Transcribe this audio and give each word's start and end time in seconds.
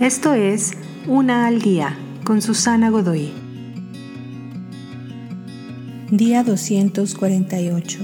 Esto 0.00 0.34
es 0.34 0.72
Una 1.06 1.46
al 1.46 1.62
Día 1.62 1.96
con 2.22 2.42
Susana 2.42 2.90
Godoy. 2.90 3.32
Día 6.10 6.44
248. 6.44 8.00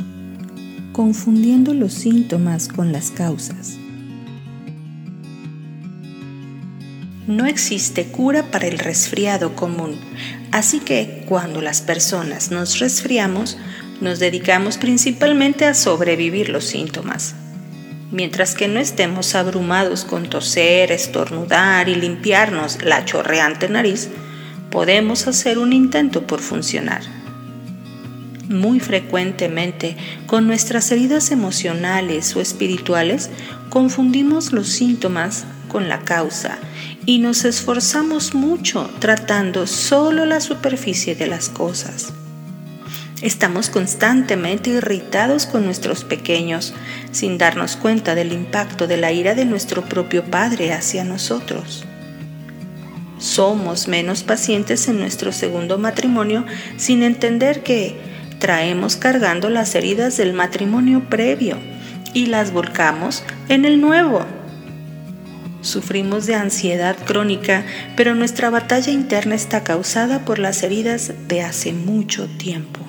Confundiendo 0.93 1.75
los 1.75 1.93
síntomas 1.93 2.69
con 2.69 2.93
las 2.93 3.11
causas. 3.11 3.77
No 7.27 7.45
existe 7.45 8.07
cura 8.07 8.51
para 8.51 8.69
el 8.69 8.79
resfriado 8.79 9.55
común, 9.55 9.97
así 10.51 10.81
que 10.81 11.27
cuando 11.29 11.61
las 11.61 11.83
personas 11.83 12.51
nos 12.51 12.79
resfriamos, 12.79 13.59
nos 14.01 14.19
dedicamos 14.19 14.79
principalmente 14.79 15.67
a 15.67 15.75
sobrevivir 15.75 16.49
los 16.49 16.65
síntomas 16.65 17.35
mientras 18.13 18.55
que 18.55 18.69
no 18.69 18.79
estemos 18.79 19.35
abrumados 19.35 20.05
con 20.05 20.29
toser, 20.29 20.93
estornudar 20.93 21.89
y 21.89 21.97
limpiarnos 21.97 22.83
la 22.85 23.05
chorreante 23.05 23.69
nariz, 23.69 24.11
podemos 24.71 25.27
hacer 25.27 25.59
un 25.59 25.73
intento 25.73 26.27
por 26.27 26.41
funcionar. 26.41 27.03
Muy 28.49 28.81
frecuentemente, 28.81 29.97
con 30.27 30.47
nuestras 30.47 30.93
heridas 30.93 31.31
emocionales 31.31 32.37
o 32.37 32.41
espirituales, 32.41 33.31
confundimos 33.71 34.53
los 34.53 34.69
síntomas 34.69 35.47
con 35.69 35.89
la 35.89 36.01
causa 36.01 36.59
y 37.07 37.19
nos 37.19 37.47
esforzamos 37.47 38.35
mucho 38.35 38.91
tratando 38.99 39.67
solo 39.67 40.27
la 40.27 40.41
superficie 40.41 41.15
de 41.15 41.29
las 41.29 41.49
cosas. 41.49 42.13
Estamos 43.23 43.71
constantemente 43.71 44.71
irritados 44.71 45.47
con 45.47 45.65
nuestros 45.65 46.03
pequeños, 46.03 46.75
sin 47.13 47.39
darnos 47.39 47.77
cuenta 47.77 48.17
del 48.17 48.33
impacto 48.33 48.89
de 48.89 48.97
la 48.97 49.13
ira 49.13 49.37
de 49.37 49.45
nuestro 49.45 49.85
propio 49.85 50.25
Padre 50.25 50.73
hacia 50.73 51.05
nosotros. 51.05 51.85
Somos 53.19 53.87
menos 53.87 54.25
pacientes 54.25 54.89
en 54.89 54.99
nuestro 54.99 55.31
segundo 55.31 55.79
matrimonio 55.79 56.45
sin 56.77 57.05
entender 57.05 57.63
que 57.63 57.97
traemos 58.41 58.97
cargando 58.97 59.51
las 59.51 59.77
heridas 59.77 60.17
del 60.17 60.33
matrimonio 60.33 61.09
previo 61.09 61.59
y 62.13 62.27
las 62.27 62.53
volcamos 62.53 63.23
en 63.49 63.65
el 63.65 63.81
nuevo. 63.81 64.27
Sufrimos 65.61 66.27
de 66.27 66.35
ansiedad 66.35 66.97
crónica, 67.07 67.65
pero 67.97 68.17
nuestra 68.17 68.51
batalla 68.51 68.91
interna 68.91 69.37
está 69.37 69.63
causada 69.63 70.25
por 70.25 70.41
las 70.41 70.65
heridas 70.65 71.13
de 71.29 71.43
hace 71.43 71.73
mucho 71.73 72.27
tiempo. 72.27 72.81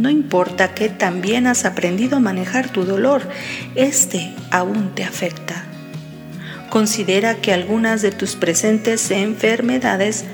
No 0.00 0.08
importa 0.08 0.74
que 0.74 0.88
también 0.88 1.46
has 1.46 1.66
aprendido 1.66 2.16
a 2.16 2.20
manejar 2.20 2.70
tu 2.70 2.84
dolor, 2.84 3.28
este 3.74 4.34
aún 4.50 4.94
te 4.94 5.04
afecta. 5.04 5.66
Considera 6.70 7.34
que 7.42 7.52
algunas 7.52 8.00
de 8.00 8.10
tus 8.10 8.34
presentes 8.34 9.10
enfermedades 9.10 10.24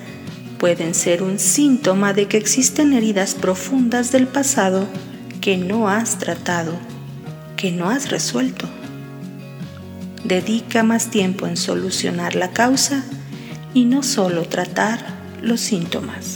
pueden 0.60 0.94
ser 0.94 1.20
un 1.24 1.40
síntoma 1.40 2.12
de 2.12 2.28
que 2.28 2.36
existen 2.36 2.92
heridas 2.92 3.34
profundas 3.34 4.12
del 4.12 4.28
pasado 4.28 4.86
que 5.40 5.56
no 5.56 5.88
has 5.88 6.20
tratado, 6.20 6.78
que 7.56 7.72
no 7.72 7.90
has 7.90 8.10
resuelto. 8.10 8.68
Dedica 10.22 10.84
más 10.84 11.10
tiempo 11.10 11.48
en 11.48 11.56
solucionar 11.56 12.36
la 12.36 12.52
causa 12.52 13.02
y 13.74 13.84
no 13.84 14.04
solo 14.04 14.44
tratar 14.44 15.00
los 15.42 15.60
síntomas. 15.60 16.35